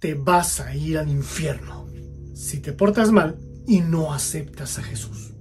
[0.00, 1.86] te vas a ir al infierno
[2.34, 5.34] si te portas mal y no aceptas a Jesús.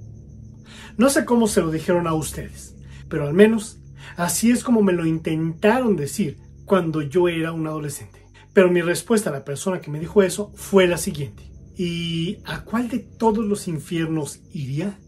[0.98, 2.76] No sé cómo se lo dijeron a ustedes,
[3.08, 3.80] pero al menos
[4.18, 8.28] así es como me lo intentaron decir cuando yo era un adolescente.
[8.54, 11.50] Pero mi respuesta a la persona que me dijo eso fue la siguiente.
[11.78, 15.00] ¿Y a cuál de todos los infiernos iría?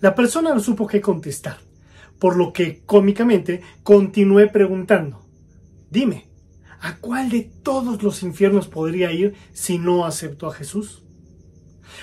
[0.00, 1.58] La persona no supo qué contestar,
[2.18, 5.28] por lo que cómicamente continué preguntando.
[5.90, 6.31] Dime,
[6.82, 11.04] ¿a cuál de todos los infiernos podría ir si no aceptó a Jesús?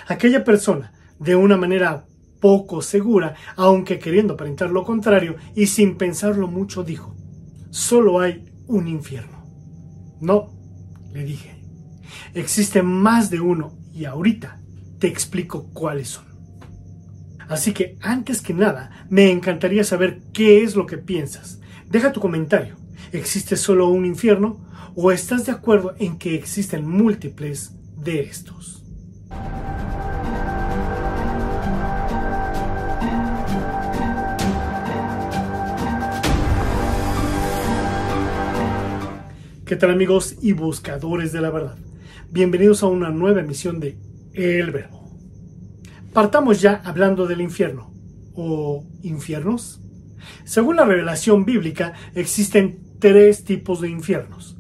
[0.08, 2.08] Aquella persona, de una manera
[2.40, 7.14] poco segura, aunque queriendo aparentar lo contrario y sin pensarlo mucho, dijo,
[7.70, 9.46] solo hay un infierno.
[10.22, 10.54] No,
[11.12, 11.62] le dije,
[12.34, 14.62] existe más de uno y ahorita
[14.98, 16.26] te explico cuáles son.
[17.50, 21.60] Así que antes que nada, me encantaría saber qué es lo que piensas.
[21.90, 22.78] Deja tu comentario.
[23.12, 24.69] ¿Existe solo un infierno
[25.02, 28.84] o estás de acuerdo en que existen múltiples de estos?
[39.66, 41.78] ¿Qué tal amigos y buscadores de la verdad?
[42.30, 43.98] Bienvenidos a una nueva emisión de
[44.34, 45.16] El Verbo.
[46.12, 47.94] Partamos ya hablando del infierno
[48.34, 49.80] o infiernos.
[50.44, 54.59] Según la revelación bíblica, existen tres tipos de infiernos.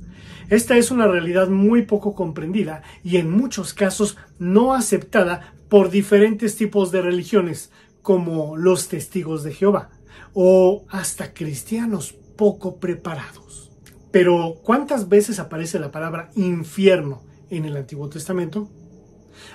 [0.49, 6.55] Esta es una realidad muy poco comprendida y en muchos casos no aceptada por diferentes
[6.55, 9.91] tipos de religiones, como los testigos de Jehová
[10.33, 13.71] o hasta cristianos poco preparados.
[14.11, 18.69] Pero ¿cuántas veces aparece la palabra infierno en el Antiguo Testamento?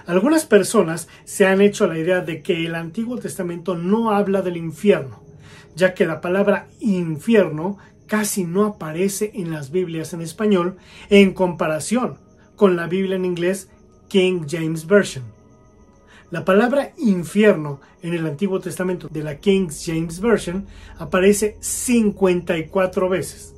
[0.06, 4.56] Algunas personas se han hecho la idea de que el Antiguo Testamento no habla del
[4.56, 5.24] infierno,
[5.74, 10.76] ya que la palabra infierno casi no aparece en las Biblias en español
[11.10, 12.18] en comparación
[12.56, 13.70] con la Biblia en inglés
[14.08, 15.24] King James Version.
[16.30, 20.66] La palabra infierno en el Antiguo Testamento de la King James Version
[20.98, 23.54] aparece 54 veces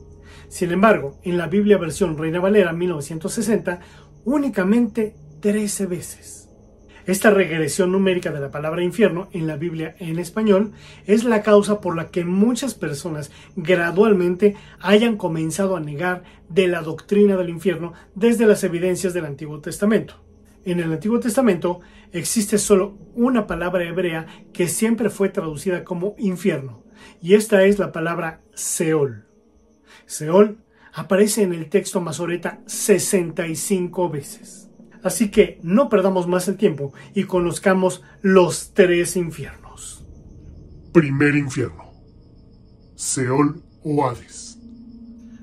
[0.48, 3.80] sin embargo, en la Biblia versión Reina Valera 1960,
[4.24, 6.45] únicamente 13 veces.
[7.06, 10.72] Esta regresión numérica de la palabra infierno en la Biblia en español
[11.06, 16.82] es la causa por la que muchas personas gradualmente hayan comenzado a negar de la
[16.82, 20.14] doctrina del infierno desde las evidencias del Antiguo Testamento.
[20.64, 21.78] En el Antiguo Testamento
[22.12, 26.82] existe solo una palabra hebrea que siempre fue traducida como infierno,
[27.22, 29.26] y esta es la palabra Seol.
[30.06, 30.58] Seol
[30.92, 34.66] aparece en el texto Masoreta 65 veces.
[35.06, 40.04] Así que no perdamos más el tiempo y conozcamos los tres infiernos.
[40.92, 41.92] Primer infierno.
[42.96, 44.58] Seol o Hades.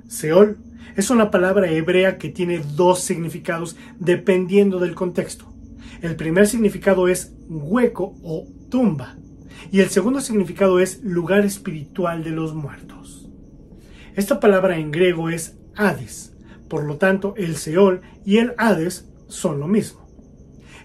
[0.10, 0.58] Seol
[0.98, 5.54] es una palabra hebrea que tiene dos significados dependiendo del contexto.
[6.02, 9.16] El primer significado es hueco o tumba
[9.72, 13.30] y el segundo significado es lugar espiritual de los muertos.
[14.18, 16.34] Esta palabra en griego es Hades,
[16.68, 20.04] por lo tanto el Seol y el Hades son lo mismo.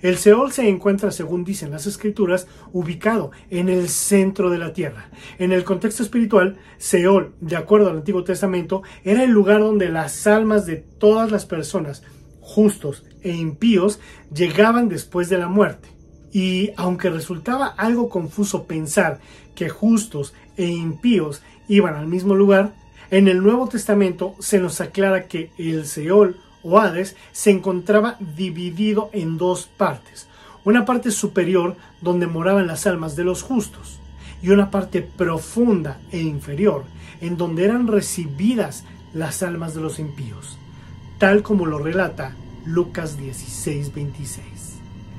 [0.00, 5.10] El Seol se encuentra, según dicen las escrituras, ubicado en el centro de la tierra.
[5.38, 10.26] En el contexto espiritual, Seol, de acuerdo al Antiguo Testamento, era el lugar donde las
[10.26, 12.04] almas de todas las personas,
[12.40, 13.98] justos e impíos,
[14.32, 15.88] llegaban después de la muerte.
[16.30, 19.18] Y aunque resultaba algo confuso pensar
[19.56, 22.74] que justos e impíos iban al mismo lugar,
[23.10, 29.10] en el Nuevo Testamento se nos aclara que el Seol o Hades se encontraba dividido
[29.12, 30.26] en dos partes.
[30.64, 34.00] Una parte superior donde moraban las almas de los justos
[34.42, 36.84] y una parte profunda e inferior
[37.20, 40.58] en donde eran recibidas las almas de los impíos,
[41.18, 44.40] tal como lo relata Lucas 16:26.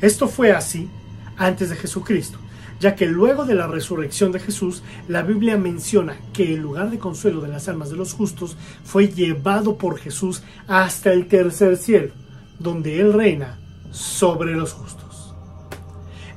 [0.01, 0.87] Esto fue así
[1.35, 2.37] antes de Jesucristo,
[2.79, 6.99] ya que luego de la resurrección de Jesús, la Biblia menciona que el lugar de
[6.99, 12.13] consuelo de las almas de los justos fue llevado por Jesús hasta el tercer cielo,
[12.57, 13.59] donde Él reina
[13.91, 15.35] sobre los justos.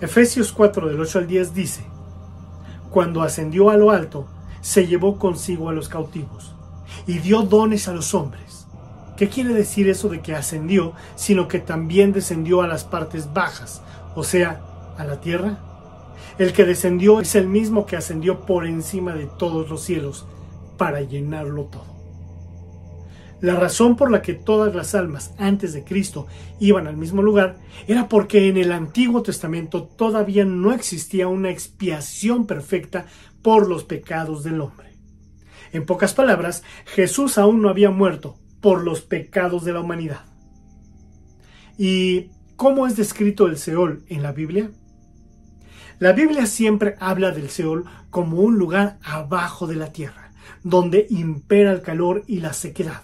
[0.00, 1.84] Efesios 4 del 8 al 10 dice,
[2.90, 4.26] Cuando ascendió a lo alto,
[4.60, 6.54] se llevó consigo a los cautivos
[7.06, 8.66] y dio dones a los hombres.
[9.16, 13.82] ¿Qué quiere decir eso de que ascendió, sino que también descendió a las partes bajas,
[14.16, 14.60] o sea,
[14.98, 15.58] a la tierra?
[16.38, 20.26] El que descendió es el mismo que ascendió por encima de todos los cielos
[20.78, 21.92] para llenarlo todo.
[23.42, 26.28] La razón por la que todas las almas antes de Cristo
[26.60, 27.56] iban al mismo lugar
[27.88, 33.06] era porque en el Antiguo Testamento todavía no existía una expiación perfecta
[33.42, 34.92] por los pecados del hombre.
[35.72, 40.20] En pocas palabras, Jesús aún no había muerto por los pecados de la humanidad.
[41.76, 44.70] ¿Y cómo es descrito el Seol en la Biblia?
[46.02, 50.32] La Biblia siempre habla del Seol como un lugar abajo de la tierra,
[50.64, 53.02] donde impera el calor y la sequedad,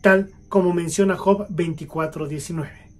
[0.00, 2.90] tal como menciona Job 24:19.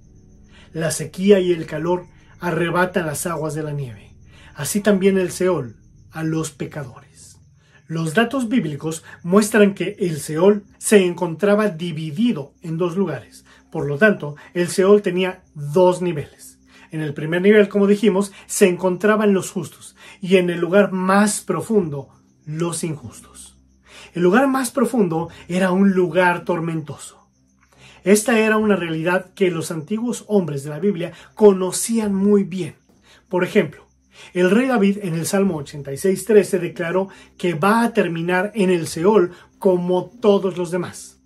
[0.73, 2.07] La sequía y el calor
[2.39, 4.15] arrebatan las aguas de la nieve,
[4.55, 5.79] así también el Seol
[6.13, 7.41] a los pecadores.
[7.89, 13.99] Los datos bíblicos muestran que el Seol se encontraba dividido en dos lugares, por lo
[13.99, 16.54] tanto, el Seol tenía dos niveles.
[16.95, 21.41] En el primer nivel, como dijimos, se encontraban los justos y en el lugar más
[21.41, 22.09] profundo,
[22.47, 23.59] los injustos.
[24.13, 27.27] El lugar más profundo era un lugar tormentoso.
[28.05, 32.77] Esta era una realidad que los antiguos hombres de la Biblia conocían muy bien.
[33.29, 33.89] Por ejemplo,
[34.33, 39.33] el rey David en el Salmo 86.13 declaró que va a terminar en el Seol
[39.59, 41.19] como todos los demás.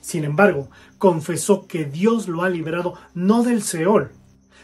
[0.00, 4.10] Sin embargo, confesó que Dios lo ha liberado no del Seol,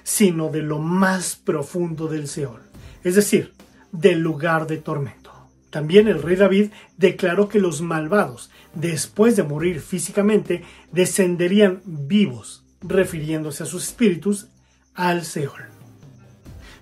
[0.02, 2.62] sino de lo más profundo del Seol,
[3.04, 3.52] es decir,
[3.92, 5.30] del lugar de tormento.
[5.70, 13.62] También el rey David declaró que los malvados, después de morir físicamente, descenderían vivos, refiriéndose
[13.62, 14.48] a sus espíritus,
[14.94, 15.62] al Seol.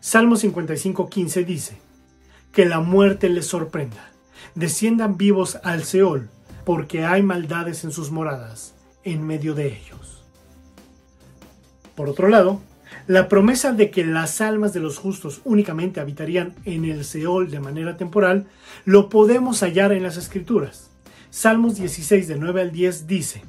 [0.00, 1.88] Salmo 55:15 dice,
[2.52, 4.10] que la muerte les sorprenda,
[4.54, 6.30] desciendan vivos al Seol,
[6.64, 8.74] porque hay maldades en sus moradas,
[9.04, 10.24] en medio de ellos.
[11.94, 12.60] Por otro lado,
[13.08, 17.58] la promesa de que las almas de los justos únicamente habitarían en el Seol de
[17.58, 18.46] manera temporal
[18.84, 20.90] lo podemos hallar en las Escrituras.
[21.30, 23.42] Salmos 16 de 9 al 10 dice,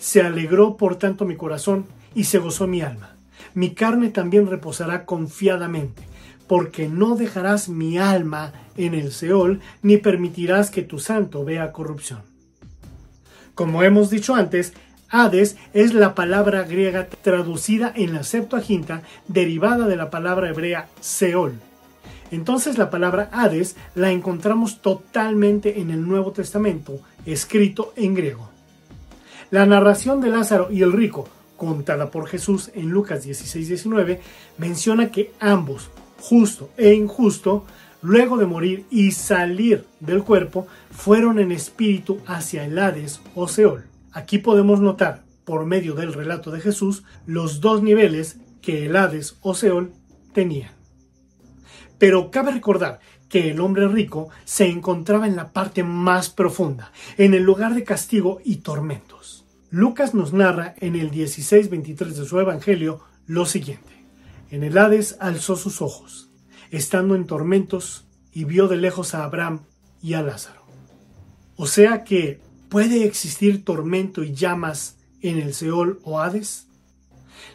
[0.00, 3.14] Se alegró por tanto mi corazón y se gozó mi alma.
[3.52, 6.02] Mi carne también reposará confiadamente,
[6.48, 12.22] porque no dejarás mi alma en el Seol, ni permitirás que tu santo vea corrupción.
[13.54, 14.72] Como hemos dicho antes,
[15.08, 21.54] Hades es la palabra griega traducida en la Septuaginta derivada de la palabra hebrea Seol.
[22.32, 28.50] Entonces la palabra Hades la encontramos totalmente en el Nuevo Testamento, escrito en griego.
[29.50, 34.18] La narración de Lázaro y el rico, contada por Jesús en Lucas 16-19,
[34.58, 35.88] menciona que ambos,
[36.20, 37.64] justo e injusto,
[38.02, 43.84] luego de morir y salir del cuerpo, fueron en espíritu hacia el Hades o Seol.
[44.16, 49.36] Aquí podemos notar, por medio del relato de Jesús, los dos niveles que el Hades
[49.42, 49.92] o Seol
[50.32, 50.72] tenía.
[51.98, 57.34] Pero cabe recordar que el hombre rico se encontraba en la parte más profunda, en
[57.34, 59.44] el lugar de castigo y tormentos.
[59.68, 64.02] Lucas nos narra en el 16:23 de su Evangelio lo siguiente.
[64.48, 66.30] En el Hades alzó sus ojos,
[66.70, 69.66] estando en tormentos, y vio de lejos a Abraham
[70.00, 70.62] y a Lázaro.
[71.56, 76.66] O sea que ¿Puede existir tormento y llamas en el Seol o Hades?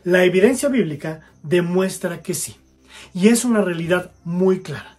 [0.06, 2.56] La evidencia bíblica demuestra que sí,
[3.14, 4.98] y es una realidad muy clara.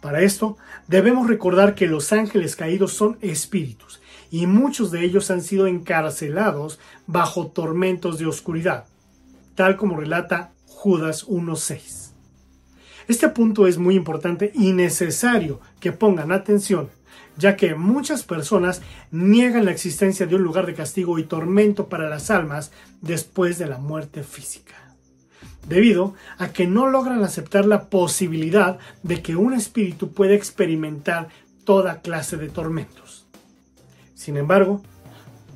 [0.00, 0.56] Para esto,
[0.88, 4.00] debemos recordar que los ángeles caídos son espíritus,
[4.32, 8.86] y muchos de ellos han sido encarcelados bajo tormentos de oscuridad,
[9.54, 12.10] tal como relata Judas 1.6.
[13.06, 16.90] Este punto es muy importante y necesario que pongan atención
[17.36, 22.08] ya que muchas personas niegan la existencia de un lugar de castigo y tormento para
[22.08, 24.74] las almas después de la muerte física,
[25.68, 31.28] debido a que no logran aceptar la posibilidad de que un espíritu pueda experimentar
[31.64, 33.26] toda clase de tormentos.
[34.14, 34.82] Sin embargo,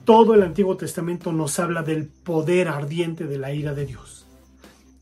[0.04, 4.26] todo el Antiguo Testamento nos habla del poder ardiente de la ira de Dios.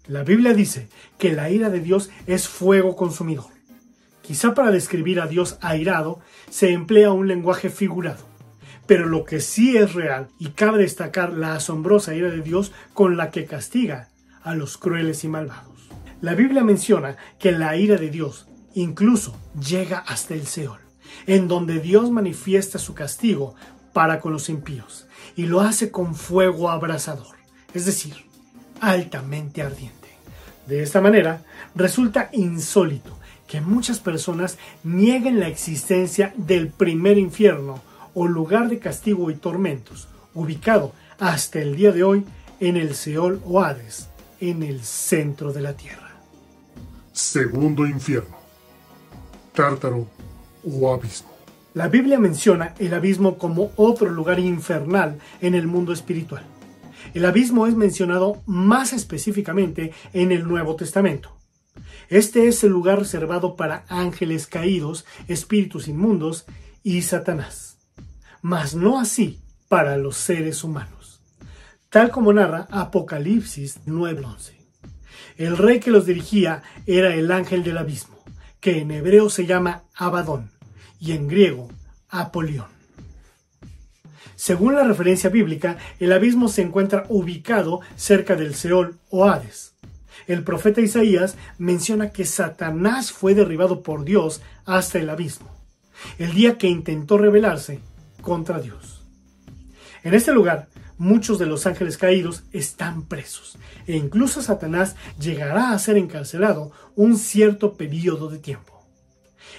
[0.07, 3.58] La Biblia dice que la ira de Dios es fuego consumidor
[4.29, 6.21] Quizá para describir a Dios airado
[6.51, 8.27] se emplea un lenguaje figurado,
[8.87, 13.17] pero lo que sí es real y cabe destacar la asombrosa ira de Dios con
[13.17, 14.11] la que castiga
[14.43, 15.89] a los crueles y malvados.
[16.21, 19.35] La Biblia menciona que la ira de Dios incluso
[19.67, 20.81] llega hasta el Seol,
[21.27, 23.55] en donde Dios manifiesta su castigo
[23.95, 25.07] para con los impíos
[25.37, 27.39] y lo hace con fuego abrasador,
[27.73, 28.27] es decir,
[28.83, 29.97] altamente ardiente.
[30.67, 31.45] De esta manera,
[31.75, 33.18] resulta insólito
[33.49, 37.83] que muchas personas nieguen la existencia del primer infierno
[38.15, 42.25] o lugar de castigo y tormentos, ubicado hasta el día de hoy
[42.61, 46.11] en el Seol o Hades, en el centro de la tierra.
[47.13, 48.37] Segundo infierno,
[49.55, 50.07] tártaro
[50.65, 51.31] o abismo.
[51.75, 56.45] La Biblia menciona el abismo como otro lugar infernal en el mundo espiritual.
[57.15, 61.38] El abismo es mencionado más específicamente en el Nuevo Testamento.
[62.09, 66.47] Este es el lugar reservado para ángeles caídos, espíritus inmundos
[66.83, 67.77] y Satanás.
[68.41, 71.21] Mas no así para los seres humanos.
[71.91, 74.53] tal como narra Apocalipsis 9:11.
[75.39, 78.19] El rey que los dirigía era el ángel del abismo,
[78.61, 80.51] que en hebreo se llama Abadón
[81.01, 81.69] y en griego
[82.11, 82.67] Apolión.
[84.37, 89.75] Según la referencia bíblica, el abismo se encuentra ubicado cerca del Seol o Hades.
[90.27, 95.51] El profeta Isaías menciona que Satanás fue derribado por Dios hasta el abismo,
[96.19, 97.81] el día que intentó rebelarse
[98.21, 99.07] contra Dios.
[100.03, 105.79] En este lugar, muchos de los ángeles caídos están presos e incluso Satanás llegará a
[105.79, 108.85] ser encarcelado un cierto periodo de tiempo.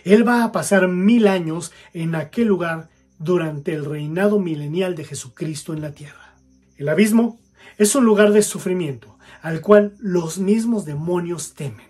[0.03, 5.73] Él va a pasar mil años en aquel lugar durante el reinado milenial de Jesucristo
[5.73, 6.35] en la tierra.
[6.77, 7.39] El abismo
[7.77, 11.87] es un lugar de sufrimiento al cual los mismos demonios temen,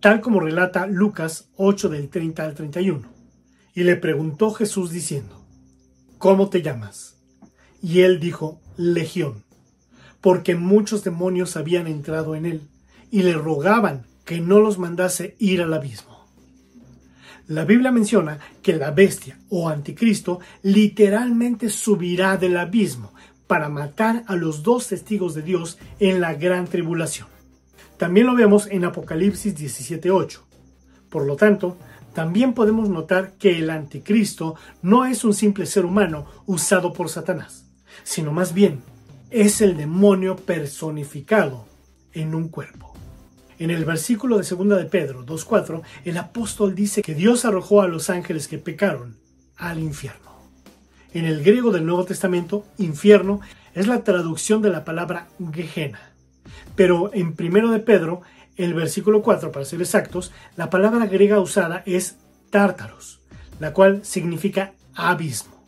[0.00, 3.08] tal como relata Lucas 8 del 30 al 31.
[3.74, 5.44] Y le preguntó Jesús diciendo,
[6.18, 7.16] ¿Cómo te llamas?
[7.80, 9.44] Y él dijo, Legión,
[10.20, 12.68] porque muchos demonios habían entrado en él,
[13.10, 16.26] y le rogaban que no los mandase ir al abismo.
[17.46, 23.14] La Biblia menciona que la bestia o anticristo literalmente subirá del abismo
[23.48, 27.26] para matar a los dos testigos de Dios en la gran tribulación.
[27.96, 30.44] También lo vemos en Apocalipsis 17:8.
[31.10, 31.76] Por lo tanto,
[32.14, 37.64] también podemos notar que el anticristo no es un simple ser humano usado por Satanás
[38.04, 38.82] sino más bien
[39.30, 41.66] es el demonio personificado
[42.12, 42.94] en un cuerpo.
[43.58, 47.88] En el versículo de 2 de Pedro 2.4, el apóstol dice que Dios arrojó a
[47.88, 49.18] los ángeles que pecaron
[49.56, 50.27] al infierno.
[51.14, 53.40] En el griego del Nuevo Testamento, infierno
[53.74, 56.12] es la traducción de la palabra Gehenna.
[56.76, 58.22] Pero en 1 de Pedro,
[58.56, 62.16] el versículo 4, para ser exactos, la palabra griega usada es
[62.50, 63.20] tártaros,
[63.58, 65.64] la cual significa abismo.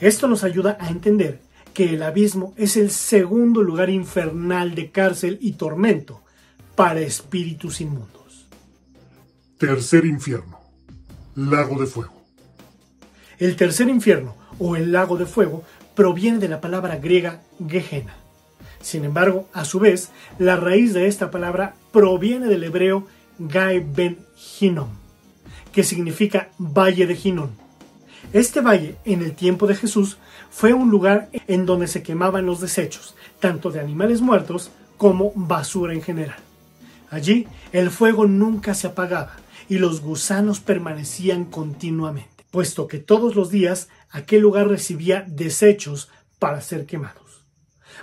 [0.00, 1.40] Esto nos ayuda a entender
[1.72, 6.22] que el abismo es el segundo lugar infernal de cárcel y tormento
[6.76, 8.48] para espíritus inmundos.
[9.58, 10.60] Tercer infierno,
[11.34, 12.14] lago de fuego.
[13.38, 15.62] El tercer infierno o el lago de fuego
[15.94, 18.14] proviene de la palabra griega Gehenna.
[18.80, 23.06] Sin embargo, a su vez, la raíz de esta palabra proviene del hebreo
[23.38, 24.18] Gai ben
[24.60, 24.88] Hinnom,
[25.72, 27.50] que significa valle de Hinnom.
[28.32, 30.18] Este valle, en el tiempo de Jesús,
[30.50, 35.94] fue un lugar en donde se quemaban los desechos, tanto de animales muertos como basura
[35.94, 36.36] en general.
[37.10, 39.36] Allí el fuego nunca se apagaba
[39.68, 46.08] y los gusanos permanecían continuamente, puesto que todos los días aquel lugar recibía desechos
[46.38, 47.44] para ser quemados.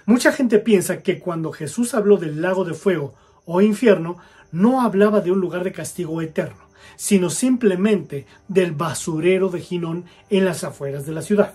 [0.06, 3.14] Mucha gente piensa que cuando Jesús habló del lago de fuego
[3.46, 4.18] o infierno,
[4.52, 6.68] no hablaba de un lugar de castigo eterno,
[6.98, 11.54] sino simplemente del basurero de Ginón en las afueras de la ciudad.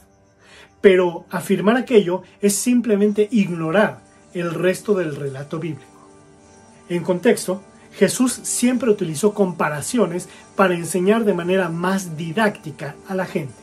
[0.80, 4.00] Pero afirmar aquello es simplemente ignorar
[4.32, 6.08] el resto del relato bíblico.
[6.88, 7.62] En contexto,
[7.96, 13.54] Jesús siempre utilizó comparaciones para enseñar de manera más didáctica a la gente.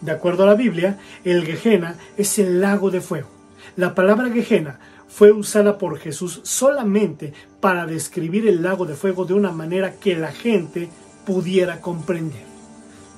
[0.00, 3.28] De acuerdo a la Biblia, el Gehenna es el lago de fuego.
[3.76, 9.34] La palabra Gehenna fue usada por Jesús solamente para describir el lago de fuego de
[9.34, 10.88] una manera que la gente
[11.24, 12.44] pudiera comprender.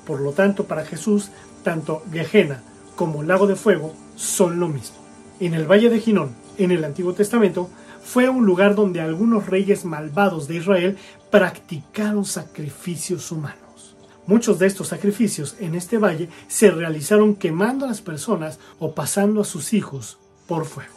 [0.05, 1.31] Por lo tanto, para Jesús,
[1.63, 2.61] tanto Gehenna
[2.95, 4.97] como lago de fuego son lo mismo.
[5.39, 7.69] En el valle de Ginón, en el Antiguo Testamento,
[8.05, 10.97] fue un lugar donde algunos reyes malvados de Israel
[11.31, 13.95] practicaron sacrificios humanos.
[14.27, 19.41] Muchos de estos sacrificios en este valle se realizaron quemando a las personas o pasando
[19.41, 20.93] a sus hijos por fuego.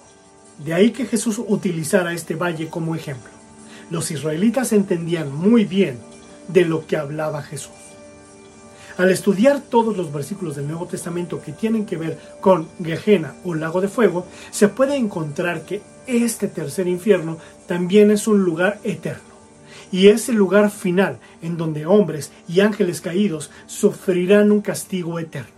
[0.64, 3.30] De ahí que Jesús utilizara este valle como ejemplo.
[3.90, 5.98] Los israelitas entendían muy bien
[6.48, 7.87] de lo que hablaba Jesús.
[8.98, 13.54] Al estudiar todos los versículos del Nuevo Testamento que tienen que ver con Gehenna o
[13.54, 17.38] lago de fuego, se puede encontrar que este tercer infierno
[17.68, 19.22] también es un lugar eterno
[19.92, 25.52] y es el lugar final en donde hombres y ángeles caídos sufrirán un castigo eterno.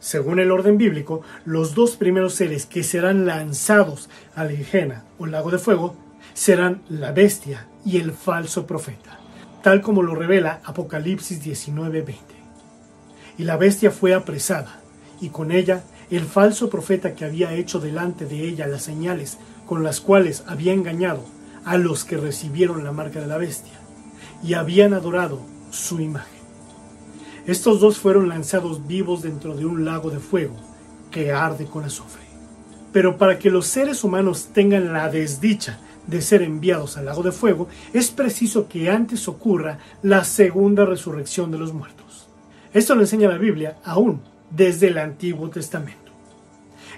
[0.00, 5.50] Según el orden bíblico, los dos primeros seres que serán lanzados al Gehenna o lago
[5.50, 5.96] de fuego
[6.32, 9.20] serán la bestia y el falso profeta,
[9.62, 12.33] tal como lo revela Apocalipsis 19:20
[13.38, 14.80] y la bestia fue apresada,
[15.20, 19.82] y con ella el falso profeta que había hecho delante de ella las señales con
[19.82, 21.24] las cuales había engañado
[21.64, 23.72] a los que recibieron la marca de la bestia,
[24.42, 26.34] y habían adorado su imagen.
[27.46, 30.56] Estos dos fueron lanzados vivos dentro de un lago de fuego
[31.10, 32.22] que arde con azufre.
[32.92, 37.32] Pero para que los seres humanos tengan la desdicha de ser enviados al lago de
[37.32, 42.03] fuego, es preciso que antes ocurra la segunda resurrección de los muertos.
[42.74, 46.10] Esto lo enseña la Biblia aún desde el Antiguo Testamento.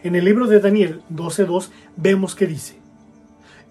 [0.02, 1.68] En el libro de Daniel 12.2
[1.98, 2.78] vemos que dice,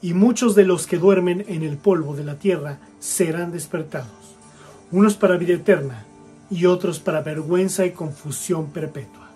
[0.03, 4.38] y muchos de los que duermen en el polvo de la tierra serán despertados,
[4.91, 6.05] unos para vida eterna
[6.51, 9.31] y otros para vergüenza y confusión perpetua.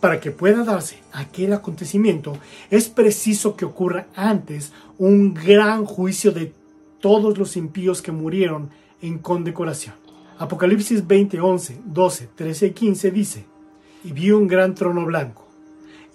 [0.00, 2.38] Para que pueda darse aquel acontecimiento,
[2.70, 6.54] es preciso que ocurra antes un gran juicio de
[6.98, 8.70] todos los impíos que murieron
[9.02, 9.99] en condecoración.
[10.40, 13.44] Apocalipsis 20, 11, 12, 13 y 15 dice,
[14.02, 15.46] y vi un gran trono blanco,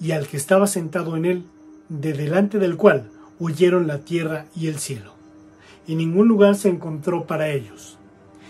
[0.01, 1.46] y al que estaba sentado en él,
[1.89, 5.13] de delante del cual huyeron la tierra y el cielo,
[5.86, 8.00] y ningún lugar se encontró para ellos.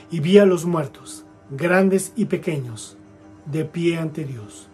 [0.10, 2.96] Y vi a los muertos, grandes y pequeños,
[3.46, 4.70] de pie ante Dios.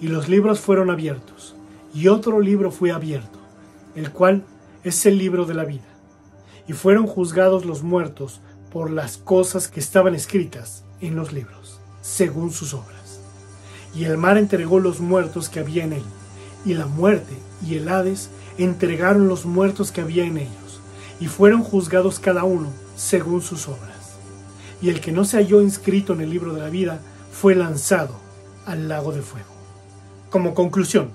[0.00, 1.54] Y los libros fueron abiertos,
[1.94, 3.38] y otro libro fue abierto,
[3.94, 4.42] el cual
[4.82, 5.86] es el libro de la vida.
[6.66, 8.40] Y fueron juzgados los muertos
[8.72, 13.20] por las cosas que estaban escritas en los libros, según sus obras.
[13.94, 16.04] Y el mar entregó los muertos que había en él,
[16.64, 17.34] y la muerte
[17.66, 20.80] y el Hades entregaron los muertos que había en ellos,
[21.20, 24.16] y fueron juzgados cada uno según sus obras.
[24.80, 27.00] Y el que no se halló inscrito en el libro de la vida
[27.30, 28.14] fue lanzado
[28.64, 29.52] al lago de fuego.
[30.30, 31.10] Como conclusión,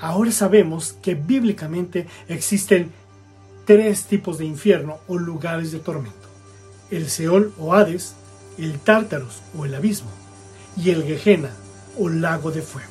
[0.00, 2.92] ahora sabemos que bíblicamente existen
[3.66, 6.33] tres tipos de infierno o lugares de tormento.
[6.90, 8.14] El Seol o Hades,
[8.58, 10.10] el Tártaros o el abismo,
[10.76, 11.50] y el Gehenna
[11.98, 12.90] o lago de fuego.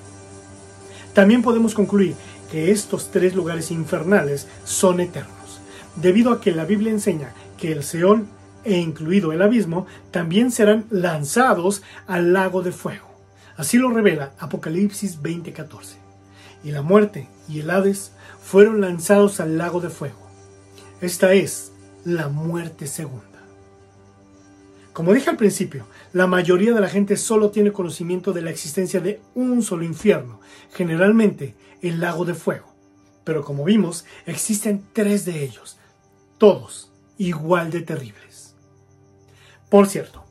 [1.13, 2.15] También podemos concluir
[2.51, 5.59] que estos tres lugares infernales son eternos,
[5.95, 8.25] debido a que la Biblia enseña que el Seol
[8.63, 13.07] e incluido el abismo también serán lanzados al lago de fuego.
[13.57, 15.97] Así lo revela Apocalipsis 20:14.
[16.63, 20.17] Y la muerte y el Hades fueron lanzados al lago de fuego.
[21.01, 21.71] Esta es
[22.05, 23.32] la muerte segunda.
[24.93, 29.00] Como dije al principio, la mayoría de la gente solo tiene conocimiento de la existencia
[29.00, 30.39] de un solo infierno,
[30.71, 32.75] generalmente el lago de fuego.
[33.23, 35.79] Pero como vimos, existen tres de ellos,
[36.38, 38.56] todos igual de terribles.
[39.67, 40.25] Por cierto,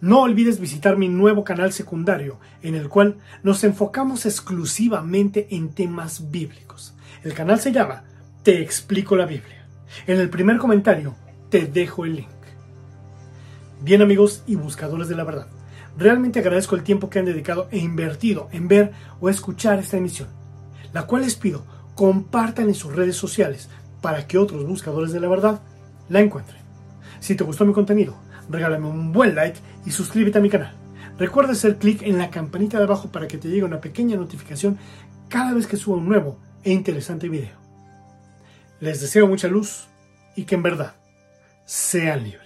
[0.00, 6.30] no olvides visitar mi nuevo canal secundario, en el cual nos enfocamos exclusivamente en temas
[6.30, 6.94] bíblicos.
[7.22, 8.04] El canal se llama
[8.42, 9.68] Te explico la Biblia.
[10.06, 11.14] En el primer comentario
[11.50, 12.35] te dejo el link.
[13.80, 15.48] Bien amigos y buscadores de la verdad,
[15.98, 20.28] realmente agradezco el tiempo que han dedicado e invertido en ver o escuchar esta emisión,
[20.94, 23.68] la cual les pido compartan en sus redes sociales
[24.00, 25.60] para que otros buscadores de la verdad
[26.08, 26.60] la encuentren.
[27.20, 28.16] Si te gustó mi contenido,
[28.48, 30.74] regálame un buen like y suscríbete a mi canal.
[31.18, 34.78] Recuerda hacer clic en la campanita de abajo para que te llegue una pequeña notificación
[35.28, 37.56] cada vez que suba un nuevo e interesante video.
[38.80, 39.86] Les deseo mucha luz
[40.34, 40.94] y que en verdad
[41.64, 42.45] sean libres.